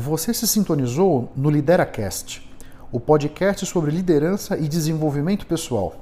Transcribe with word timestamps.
Você 0.00 0.32
se 0.32 0.46
sintonizou 0.46 1.32
no 1.34 1.50
LideraCast, 1.50 2.48
o 2.92 3.00
podcast 3.00 3.66
sobre 3.66 3.90
liderança 3.90 4.56
e 4.56 4.68
desenvolvimento 4.68 5.44
pessoal. 5.44 5.96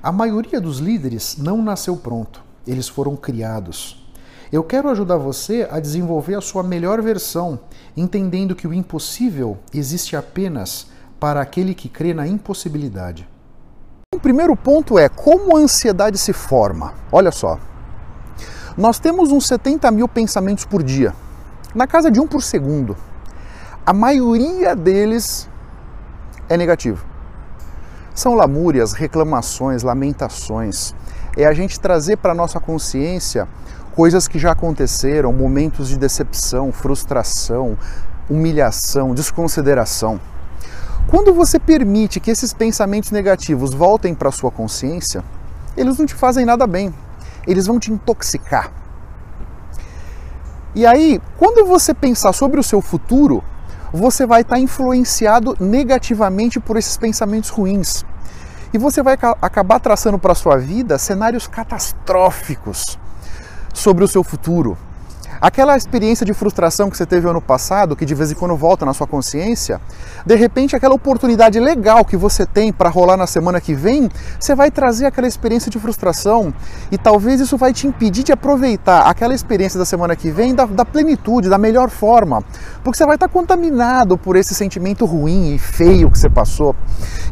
A 0.00 0.12
maioria 0.12 0.60
dos 0.60 0.78
líderes 0.78 1.36
não 1.36 1.60
nasceu 1.60 1.96
pronto, 1.96 2.40
eles 2.64 2.86
foram 2.86 3.16
criados. 3.16 4.08
Eu 4.52 4.62
quero 4.62 4.88
ajudar 4.88 5.16
você 5.16 5.66
a 5.68 5.80
desenvolver 5.80 6.36
a 6.36 6.40
sua 6.40 6.62
melhor 6.62 7.02
versão, 7.02 7.58
entendendo 7.96 8.54
que 8.54 8.68
o 8.68 8.72
impossível 8.72 9.58
existe 9.74 10.14
apenas 10.14 10.86
para 11.18 11.40
aquele 11.40 11.74
que 11.74 11.88
crê 11.88 12.14
na 12.14 12.24
impossibilidade. 12.24 13.28
O 14.14 14.20
primeiro 14.20 14.54
ponto 14.54 14.96
é 14.96 15.08
como 15.08 15.56
a 15.56 15.60
ansiedade 15.60 16.18
se 16.18 16.32
forma. 16.32 16.94
Olha 17.10 17.32
só, 17.32 17.58
nós 18.76 19.00
temos 19.00 19.32
uns 19.32 19.48
70 19.48 19.90
mil 19.90 20.06
pensamentos 20.06 20.64
por 20.64 20.84
dia, 20.84 21.12
na 21.74 21.86
casa 21.86 22.10
de 22.10 22.20
um 22.20 22.26
por 22.26 22.42
segundo. 22.42 22.96
A 23.84 23.92
maioria 23.92 24.74
deles 24.74 25.48
é 26.48 26.56
negativo. 26.56 27.04
São 28.14 28.34
lamúrias, 28.34 28.92
reclamações, 28.92 29.82
lamentações. 29.82 30.94
É 31.36 31.46
a 31.46 31.52
gente 31.52 31.78
trazer 31.78 32.16
para 32.16 32.34
nossa 32.34 32.58
consciência 32.58 33.46
coisas 33.94 34.26
que 34.28 34.38
já 34.38 34.52
aconteceram, 34.52 35.32
momentos 35.32 35.88
de 35.88 35.98
decepção, 35.98 36.72
frustração, 36.72 37.76
humilhação, 38.28 39.14
desconsideração. 39.14 40.20
Quando 41.06 41.32
você 41.32 41.58
permite 41.58 42.20
que 42.20 42.30
esses 42.30 42.52
pensamentos 42.52 43.10
negativos 43.10 43.72
voltem 43.72 44.14
para 44.14 44.30
sua 44.30 44.50
consciência, 44.50 45.24
eles 45.76 45.96
não 45.96 46.04
te 46.04 46.14
fazem 46.14 46.44
nada 46.44 46.66
bem, 46.66 46.92
eles 47.46 47.66
vão 47.66 47.78
te 47.78 47.92
intoxicar. 47.92 48.70
E 50.78 50.86
aí, 50.86 51.20
quando 51.36 51.66
você 51.66 51.92
pensar 51.92 52.32
sobre 52.32 52.60
o 52.60 52.62
seu 52.62 52.80
futuro, 52.80 53.42
você 53.92 54.24
vai 54.24 54.42
estar 54.42 54.60
influenciado 54.60 55.56
negativamente 55.58 56.60
por 56.60 56.76
esses 56.76 56.96
pensamentos 56.96 57.50
ruins. 57.50 58.04
E 58.72 58.78
você 58.78 59.02
vai 59.02 59.18
acabar 59.42 59.80
traçando 59.80 60.20
para 60.20 60.30
a 60.30 60.36
sua 60.36 60.56
vida 60.56 60.96
cenários 60.96 61.48
catastróficos 61.48 62.96
sobre 63.74 64.04
o 64.04 64.06
seu 64.06 64.22
futuro. 64.22 64.78
Aquela 65.40 65.76
experiência 65.76 66.26
de 66.26 66.34
frustração 66.34 66.90
que 66.90 66.96
você 66.96 67.06
teve 67.06 67.28
ano 67.28 67.40
passado, 67.40 67.94
que 67.94 68.04
de 68.04 68.12
vez 68.12 68.32
em 68.32 68.34
quando 68.34 68.56
volta 68.56 68.84
na 68.84 68.92
sua 68.92 69.06
consciência, 69.06 69.80
de 70.26 70.34
repente 70.34 70.74
aquela 70.74 70.94
oportunidade 70.94 71.60
legal 71.60 72.04
que 72.04 72.16
você 72.16 72.44
tem 72.44 72.72
para 72.72 72.88
rolar 72.88 73.16
na 73.16 73.26
semana 73.26 73.60
que 73.60 73.72
vem, 73.72 74.10
você 74.38 74.56
vai 74.56 74.68
trazer 74.68 75.06
aquela 75.06 75.28
experiência 75.28 75.70
de 75.70 75.78
frustração 75.78 76.52
e 76.90 76.98
talvez 76.98 77.40
isso 77.40 77.56
vai 77.56 77.72
te 77.72 77.86
impedir 77.86 78.24
de 78.24 78.32
aproveitar 78.32 79.02
aquela 79.02 79.32
experiência 79.32 79.78
da 79.78 79.84
semana 79.84 80.16
que 80.16 80.28
vem 80.28 80.56
da, 80.56 80.66
da 80.66 80.84
plenitude, 80.84 81.48
da 81.48 81.56
melhor 81.56 81.88
forma, 81.88 82.42
porque 82.82 82.98
você 82.98 83.06
vai 83.06 83.14
estar 83.14 83.28
contaminado 83.28 84.18
por 84.18 84.34
esse 84.34 84.56
sentimento 84.56 85.06
ruim 85.06 85.54
e 85.54 85.58
feio 85.58 86.10
que 86.10 86.18
você 86.18 86.28
passou. 86.28 86.74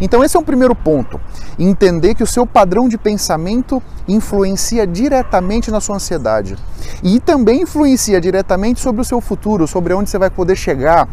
Então 0.00 0.22
esse 0.22 0.36
é 0.36 0.40
um 0.40 0.44
primeiro 0.44 0.76
ponto, 0.76 1.20
entender 1.58 2.14
que 2.14 2.22
o 2.22 2.26
seu 2.26 2.46
padrão 2.46 2.88
de 2.88 2.96
pensamento 2.96 3.82
influencia 4.06 4.86
diretamente 4.86 5.72
na 5.72 5.80
sua 5.80 5.96
ansiedade. 5.96 6.56
E 7.02 7.18
também 7.18 7.62
influencia 7.62 7.95
influencia 7.96 8.20
diretamente 8.20 8.80
sobre 8.80 9.00
o 9.00 9.04
seu 9.04 9.20
futuro, 9.20 9.66
sobre 9.66 9.94
onde 9.94 10.10
você 10.10 10.18
vai 10.18 10.30
poder 10.30 10.54
chegar, 10.54 11.08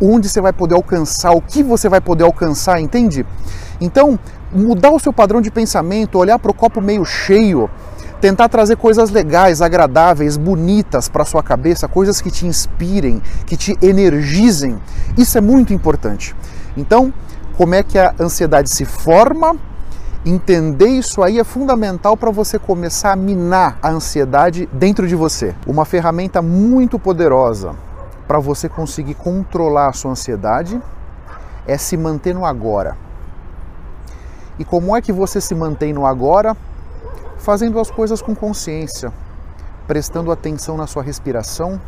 onde 0.00 0.28
você 0.28 0.40
vai 0.40 0.52
poder 0.52 0.74
alcançar, 0.74 1.32
o 1.32 1.42
que 1.42 1.62
você 1.62 1.88
vai 1.88 2.00
poder 2.00 2.24
alcançar, 2.24 2.80
entende? 2.80 3.24
Então, 3.80 4.18
mudar 4.50 4.90
o 4.90 4.98
seu 4.98 5.12
padrão 5.12 5.40
de 5.40 5.50
pensamento, 5.50 6.18
olhar 6.18 6.38
para 6.38 6.50
o 6.50 6.54
copo 6.54 6.80
meio 6.80 7.04
cheio, 7.04 7.68
tentar 8.20 8.48
trazer 8.48 8.76
coisas 8.76 9.10
legais, 9.10 9.60
agradáveis, 9.60 10.38
bonitas 10.38 11.08
para 11.08 11.24
sua 11.24 11.42
cabeça, 11.42 11.86
coisas 11.86 12.20
que 12.20 12.30
te 12.30 12.46
inspirem, 12.46 13.22
que 13.46 13.56
te 13.56 13.76
energizem. 13.82 14.78
Isso 15.18 15.36
é 15.36 15.40
muito 15.40 15.74
importante. 15.74 16.34
Então, 16.76 17.12
como 17.56 17.74
é 17.74 17.82
que 17.82 17.98
a 17.98 18.14
ansiedade 18.18 18.70
se 18.70 18.86
forma? 18.86 19.56
Entender 20.28 20.88
isso 20.88 21.22
aí 21.22 21.38
é 21.38 21.44
fundamental 21.44 22.16
para 22.16 22.32
você 22.32 22.58
começar 22.58 23.12
a 23.12 23.16
minar 23.16 23.78
a 23.80 23.90
ansiedade 23.90 24.68
dentro 24.72 25.06
de 25.06 25.14
você. 25.14 25.54
Uma 25.64 25.84
ferramenta 25.84 26.42
muito 26.42 26.98
poderosa 26.98 27.76
para 28.26 28.40
você 28.40 28.68
conseguir 28.68 29.14
controlar 29.14 29.90
a 29.90 29.92
sua 29.92 30.10
ansiedade 30.10 30.82
é 31.64 31.78
se 31.78 31.96
manter 31.96 32.34
no 32.34 32.44
agora. 32.44 32.96
E 34.58 34.64
como 34.64 34.96
é 34.96 35.00
que 35.00 35.12
você 35.12 35.40
se 35.40 35.54
mantém 35.54 35.92
no 35.92 36.04
agora? 36.04 36.56
Fazendo 37.38 37.78
as 37.78 37.88
coisas 37.88 38.20
com 38.20 38.34
consciência, 38.34 39.12
prestando 39.86 40.32
atenção 40.32 40.76
na 40.76 40.88
sua 40.88 41.04
respiração, 41.04 41.80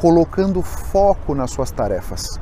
colocando 0.00 0.62
foco 0.62 1.34
nas 1.34 1.50
suas 1.50 1.70
tarefas. 1.70 2.40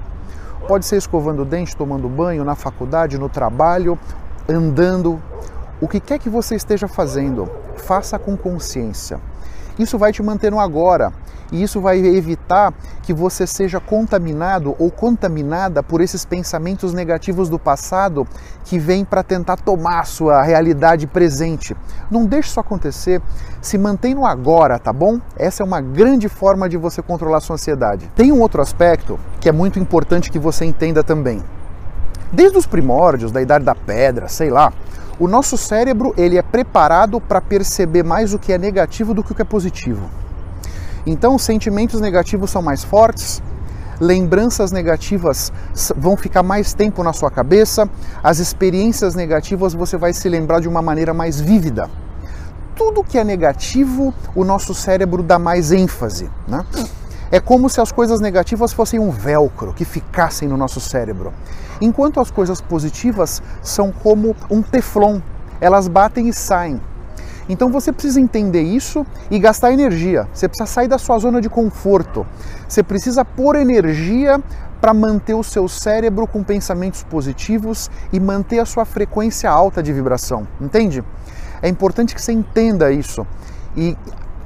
Pode 0.69 0.87
ser 0.87 0.99
escovando 0.99 1.43
o 1.43 1.45
dente, 1.45 1.77
tomando 1.77 2.09
banho, 2.09 2.45
na 2.45 2.55
faculdade, 2.55 3.19
no 3.19 3.29
trabalho 3.29 3.99
andando, 4.49 5.21
o 5.81 5.89
que 5.89 6.01
quer 6.01 6.19
que 6.19 6.29
você 6.29 6.55
esteja 6.55 6.89
fazendo, 6.89 7.49
faça 7.77 8.19
com 8.19 8.37
consciência. 8.37 9.21
Isso 9.79 9.99
vai 9.99 10.13
te 10.13 10.23
manter 10.23 10.51
no 10.51 10.61
agora 10.61 11.13
e 11.51 11.63
isso 11.63 11.81
vai 11.81 11.99
evitar 11.99 12.73
que 13.03 13.13
você 13.13 13.47
seja 13.47 13.81
contaminado 13.81 14.75
ou 14.79 14.91
contaminada 14.91 15.83
por 15.83 16.01
esses 16.01 16.25
pensamentos 16.25 16.93
negativos 16.95 17.49
do 17.49 17.59
passado 17.59 18.27
que 18.65 18.79
vêm 18.79 19.05
para 19.05 19.23
tentar 19.23 19.57
tomar 19.57 20.01
a 20.01 20.05
sua 20.05 20.43
realidade 20.43 21.07
presente. 21.07 21.77
Não 22.11 22.25
deixe 22.25 22.49
isso 22.49 22.61
acontecer, 22.61 23.21
se 23.61 23.77
mantém 23.77 24.15
no 24.15 24.25
agora, 24.25 24.79
tá 24.79 24.93
bom? 24.93 25.21
Essa 25.37 25.63
é 25.63 25.67
uma 25.67 25.81
grande 25.81 26.29
forma 26.29 26.69
de 26.69 26.77
você 26.77 27.03
controlar 27.03 27.39
a 27.39 27.41
sua 27.41 27.55
ansiedade. 27.55 28.11
Tem 28.15 28.33
um 28.33 28.41
outro 28.41 28.63
aspecto 28.63 29.19
que 29.41 29.49
é 29.49 29.53
muito 29.53 29.79
importante 29.79 30.31
que 30.31 30.39
você 30.39 30.65
entenda 30.65 31.03
também. 31.03 31.43
Desde 32.33 32.59
os 32.59 32.67
primórdios, 32.67 33.31
da 33.31 33.41
idade 33.41 33.65
da 33.65 33.75
pedra, 33.75 34.29
sei 34.29 34.51
lá, 34.51 34.73
o 35.19 35.29
nosso 35.29 35.57
cérebro 35.57 36.13
ele 36.17 36.37
é 36.37 36.43
preparado 36.43 37.21
para 37.21 37.41
perceber 37.41 38.03
mais 38.03 38.35
o 38.35 38.39
que 38.39 38.53
é 38.53 38.59
negativo 38.59 39.15
do 39.15 39.23
que 39.23 39.33
o 39.33 39.35
que 39.35 39.43
é 39.43 39.45
positivo. 39.45 40.11
Então, 41.07 41.35
os 41.35 41.43
sentimentos 41.43 42.01
negativos 42.01 42.51
são 42.51 42.63
mais 42.63 42.83
fortes, 42.83 43.43
lembranças 44.01 44.73
negativas 44.73 45.53
vão 45.97 46.17
ficar 46.17 46.43
mais 46.43 46.75
tempo 46.75 47.03
na 47.03 47.13
sua 47.13 47.31
cabeça, 47.31 47.89
as 48.23 48.39
experiências 48.39 49.15
negativas 49.15 49.75
você 49.75 49.97
vai 49.97 50.13
se 50.13 50.29
lembrar 50.29 50.61
de 50.61 50.69
uma 50.69 50.83
maneira 50.83 51.15
mais 51.15 51.41
vívida. 51.41 51.89
Tudo 52.75 53.05
que 53.05 53.19
é 53.19 53.23
negativo, 53.23 54.13
o 54.35 54.45
nosso 54.45 54.75
cérebro 54.75 55.23
dá 55.23 55.39
mais 55.39 55.71
ênfase. 55.71 56.29
Né? 56.49 56.65
É 57.35 57.41
como 57.41 57.69
se 57.69 57.81
as 57.81 57.91
coisas 57.91 58.21
negativas 58.21 58.73
fossem 58.73 59.01
um 59.01 59.11
velcro 59.11 59.75
que 59.75 59.85
ficassem 59.85 60.47
no 60.47 60.57
nosso 60.57 60.79
cérebro. 60.79 61.33
Enquanto 61.81 62.21
as 62.21 62.31
coisas 62.31 62.61
positivas 62.61 63.43
são 63.61 63.91
como 63.91 64.37
um 64.49 64.63
teflon, 64.63 65.21
elas 65.61 65.89
batem 65.89 66.29
e 66.29 66.33
saem. 66.33 66.81
Então 67.49 67.73
você 67.73 67.91
precisa 67.91 68.21
entender 68.21 68.63
isso 68.63 69.05
e 69.33 69.41
gastar 69.41 69.73
energia. 69.73 70.29
Você 70.33 70.47
precisa 70.47 70.71
sair 70.71 70.87
da 70.87 70.97
sua 70.97 71.19
zona 71.19 71.41
de 71.41 71.49
conforto. 71.49 72.25
Você 72.69 72.85
precisa 72.85 73.25
pôr 73.25 73.57
energia 73.57 74.41
para 74.81 74.95
manter 74.95 75.35
o 75.35 75.43
seu 75.43 75.67
cérebro 75.67 76.29
com 76.29 76.45
pensamentos 76.45 77.03
positivos 77.03 77.91
e 78.13 78.21
manter 78.21 78.61
a 78.61 78.65
sua 78.65 78.85
frequência 78.85 79.51
alta 79.51 79.83
de 79.83 79.93
vibração. 79.93 80.47
Entende? 80.61 81.03
É 81.61 81.69
importante 81.69 82.15
que 82.15 82.23
você 82.23 82.31
entenda 82.31 82.93
isso. 82.93 83.27
E 83.77 83.97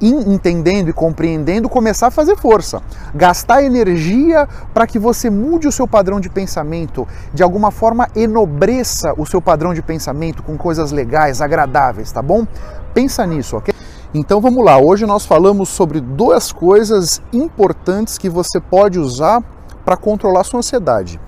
entendendo 0.01 0.89
e 0.89 0.93
compreendendo, 0.93 1.67
começar 1.67 2.07
a 2.07 2.11
fazer 2.11 2.37
força, 2.37 2.81
gastar 3.13 3.63
energia 3.63 4.47
para 4.73 4.87
que 4.87 4.97
você 4.97 5.29
mude 5.29 5.67
o 5.67 5.71
seu 5.71 5.87
padrão 5.87 6.19
de 6.19 6.29
pensamento, 6.29 7.07
de 7.33 7.43
alguma 7.43 7.71
forma 7.71 8.07
enobreça 8.15 9.13
o 9.17 9.25
seu 9.25 9.41
padrão 9.41 9.73
de 9.73 9.81
pensamento 9.81 10.41
com 10.43 10.57
coisas 10.57 10.91
legais, 10.91 11.41
agradáveis, 11.41 12.11
tá 12.11 12.21
bom? 12.21 12.47
Pensa 12.93 13.25
nisso, 13.25 13.57
ok? 13.57 13.73
Então 14.13 14.41
vamos 14.41 14.63
lá, 14.63 14.79
hoje 14.79 15.05
nós 15.05 15.25
falamos 15.25 15.69
sobre 15.69 15.99
duas 15.99 16.51
coisas 16.51 17.21
importantes 17.31 18.17
que 18.17 18.29
você 18.29 18.59
pode 18.59 18.97
usar 18.97 19.43
para 19.85 19.97
controlar 19.97 20.43
sua 20.43 20.59
ansiedade. 20.59 21.19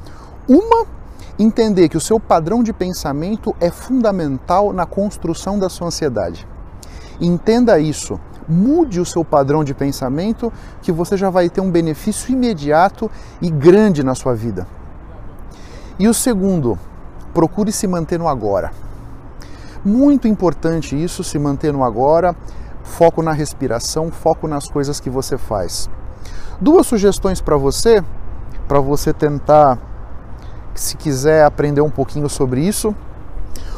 Uma, 0.47 0.85
entender 1.37 1.89
que 1.89 1.97
o 1.97 2.01
seu 2.01 2.19
padrão 2.19 2.63
de 2.63 2.73
pensamento 2.73 3.55
é 3.59 3.69
fundamental 3.69 4.73
na 4.73 4.85
construção 4.85 5.59
da 5.59 5.69
sua 5.69 5.87
ansiedade. 5.87 6.47
Entenda 7.19 7.79
isso 7.79 8.19
mude 8.51 8.99
o 8.99 9.05
seu 9.05 9.23
padrão 9.23 9.63
de 9.63 9.73
pensamento, 9.73 10.51
que 10.81 10.91
você 10.91 11.15
já 11.15 11.29
vai 11.29 11.49
ter 11.49 11.61
um 11.61 11.71
benefício 11.71 12.31
imediato 12.31 13.09
e 13.41 13.49
grande 13.49 14.03
na 14.03 14.13
sua 14.13 14.35
vida. 14.35 14.67
E 15.97 16.07
o 16.07 16.13
segundo, 16.13 16.77
procure 17.33 17.71
se 17.71 17.87
manter 17.87 18.19
no 18.19 18.27
agora. 18.27 18.71
Muito 19.83 20.27
importante 20.27 21.01
isso, 21.01 21.23
se 21.23 21.39
manter 21.39 21.71
no 21.71 21.83
agora, 21.83 22.35
foco 22.83 23.23
na 23.23 23.31
respiração, 23.31 24.11
foco 24.11 24.47
nas 24.47 24.67
coisas 24.67 24.99
que 24.99 25.09
você 25.09 25.37
faz. 25.37 25.89
Duas 26.59 26.85
sugestões 26.85 27.41
para 27.41 27.57
você, 27.57 28.03
para 28.67 28.79
você 28.79 29.13
tentar, 29.13 29.77
se 30.75 30.95
quiser 30.97 31.43
aprender 31.45 31.81
um 31.81 31.89
pouquinho 31.89 32.29
sobre 32.29 32.61
isso. 32.61 32.93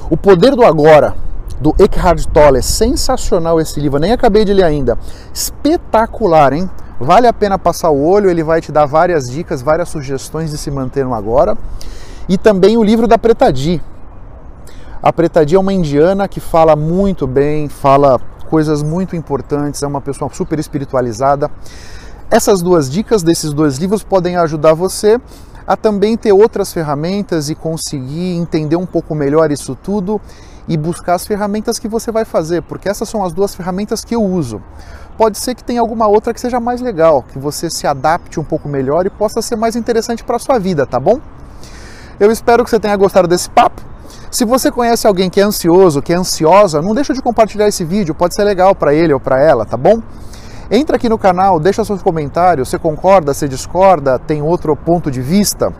O 0.09 0.17
poder 0.17 0.55
do 0.55 0.63
agora 0.63 1.15
do 1.59 1.75
Eckhart 1.79 2.25
Tolle. 2.27 2.61
Sensacional 2.61 3.59
esse 3.59 3.79
livro, 3.79 3.99
nem 3.99 4.11
acabei 4.11 4.45
de 4.45 4.53
ler 4.53 4.63
ainda. 4.63 4.97
Espetacular, 5.33 6.53
hein? 6.53 6.69
Vale 6.99 7.27
a 7.27 7.33
pena 7.33 7.57
passar 7.59 7.89
o 7.89 8.01
olho, 8.03 8.29
ele 8.29 8.43
vai 8.43 8.61
te 8.61 8.71
dar 8.71 8.85
várias 8.85 9.29
dicas, 9.29 9.61
várias 9.61 9.89
sugestões 9.89 10.51
de 10.51 10.57
se 10.57 10.71
manter 10.71 11.03
no 11.03 11.13
agora. 11.13 11.57
E 12.29 12.37
também 12.37 12.77
o 12.77 12.83
livro 12.83 13.07
da 13.07 13.17
Pretadi. 13.17 13.81
A 15.01 15.11
Pretadi 15.11 15.55
é 15.55 15.59
uma 15.59 15.73
indiana 15.73 16.27
que 16.27 16.39
fala 16.39 16.75
muito 16.75 17.27
bem, 17.27 17.67
fala 17.67 18.21
coisas 18.49 18.81
muito 18.81 19.15
importantes, 19.15 19.83
é 19.83 19.87
uma 19.87 19.99
pessoa 19.99 20.29
super 20.33 20.59
espiritualizada. 20.59 21.49
Essas 22.31 22.61
duas 22.61 22.89
dicas 22.89 23.21
desses 23.21 23.51
dois 23.51 23.77
livros 23.77 24.03
podem 24.03 24.37
ajudar 24.37 24.73
você 24.73 25.19
a 25.67 25.75
também 25.75 26.15
ter 26.15 26.31
outras 26.31 26.71
ferramentas 26.71 27.49
e 27.49 27.55
conseguir 27.55 28.35
entender 28.35 28.75
um 28.75 28.85
pouco 28.85 29.15
melhor 29.15 29.51
isso 29.51 29.75
tudo 29.75 30.21
e 30.67 30.77
buscar 30.77 31.15
as 31.15 31.25
ferramentas 31.25 31.77
que 31.77 31.87
você 31.87 32.11
vai 32.11 32.25
fazer, 32.25 32.61
porque 32.63 32.87
essas 32.87 33.09
são 33.09 33.23
as 33.23 33.33
duas 33.33 33.53
ferramentas 33.53 34.03
que 34.03 34.15
eu 34.15 34.23
uso. 34.23 34.61
Pode 35.17 35.37
ser 35.37 35.55
que 35.55 35.63
tenha 35.63 35.81
alguma 35.81 36.07
outra 36.07 36.33
que 36.33 36.41
seja 36.41 36.59
mais 36.59 36.81
legal, 36.81 37.23
que 37.23 37.37
você 37.37 37.69
se 37.69 37.85
adapte 37.85 38.39
um 38.39 38.43
pouco 38.43 38.67
melhor 38.67 39.05
e 39.05 39.09
possa 39.09 39.41
ser 39.41 39.55
mais 39.55 39.75
interessante 39.75 40.23
para 40.23 40.37
a 40.37 40.39
sua 40.39 40.57
vida, 40.57 40.85
tá 40.85 40.99
bom? 40.99 41.19
Eu 42.19 42.31
espero 42.31 42.63
que 42.63 42.69
você 42.69 42.79
tenha 42.79 42.95
gostado 42.95 43.27
desse 43.27 43.49
papo. 43.49 43.81
Se 44.31 44.45
você 44.45 44.71
conhece 44.71 45.05
alguém 45.05 45.29
que 45.29 45.39
é 45.39 45.43
ansioso, 45.43 46.01
que 46.01 46.11
é 46.11 46.15
ansiosa, 46.15 46.81
não 46.81 46.95
deixa 46.95 47.13
de 47.13 47.21
compartilhar 47.21 47.67
esse 47.67 47.85
vídeo, 47.85 48.15
pode 48.15 48.33
ser 48.33 48.43
legal 48.43 48.73
para 48.73 48.93
ele 48.93 49.13
ou 49.13 49.19
para 49.19 49.39
ela, 49.39 49.65
tá 49.65 49.77
bom? 49.77 50.01
Entra 50.71 50.95
aqui 50.95 51.07
no 51.07 51.19
canal, 51.19 51.59
deixa 51.59 51.85
seus 51.85 52.01
comentários, 52.01 52.69
você 52.69 52.79
concorda, 52.79 53.33
você 53.33 53.47
discorda, 53.47 54.17
tem 54.17 54.41
outro 54.41 54.75
ponto 54.75 55.11
de 55.11 55.21
vista? 55.21 55.71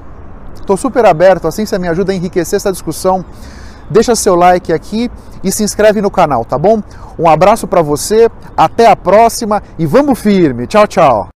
Estou 0.54 0.78
super 0.78 1.06
aberto, 1.06 1.48
assim 1.48 1.66
você 1.66 1.80
me 1.80 1.88
ajuda 1.88 2.12
a 2.12 2.16
enriquecer 2.16 2.58
essa 2.58 2.72
discussão. 2.72 3.26
Deixa 3.94 4.16
seu 4.16 4.36
like 4.36 4.74
aqui 4.74 5.10
e 5.44 5.52
se 5.52 5.64
inscreve 5.64 6.02
no 6.02 6.10
canal, 6.10 6.44
tá 6.44 6.58
bom? 6.58 6.82
Um 7.18 7.30
abraço 7.30 7.68
para 7.68 7.84
você, 7.84 8.28
até 8.58 8.88
a 8.88 8.96
próxima 8.96 9.62
e 9.78 9.86
vamos 9.86 10.20
firme. 10.20 10.66
Tchau, 10.66 10.88
tchau. 10.88 11.30